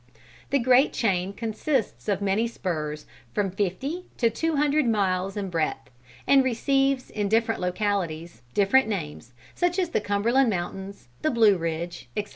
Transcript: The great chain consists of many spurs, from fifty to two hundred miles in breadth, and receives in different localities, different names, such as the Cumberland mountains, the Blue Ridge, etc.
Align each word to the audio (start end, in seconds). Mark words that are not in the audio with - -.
The 0.49 0.57
great 0.57 0.93
chain 0.93 1.31
consists 1.31 2.09
of 2.09 2.23
many 2.23 2.47
spurs, 2.47 3.05
from 3.35 3.51
fifty 3.51 4.07
to 4.17 4.31
two 4.31 4.55
hundred 4.55 4.87
miles 4.87 5.37
in 5.37 5.51
breadth, 5.51 5.91
and 6.25 6.43
receives 6.43 7.11
in 7.11 7.29
different 7.29 7.61
localities, 7.61 8.41
different 8.55 8.87
names, 8.87 9.33
such 9.53 9.77
as 9.77 9.89
the 9.91 10.01
Cumberland 10.01 10.49
mountains, 10.49 11.07
the 11.21 11.29
Blue 11.29 11.55
Ridge, 11.55 12.09
etc. 12.17 12.29